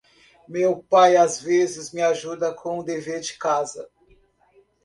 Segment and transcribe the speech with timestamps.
[0.47, 3.87] Meu pai às vezes me ajuda com meu dever de casa.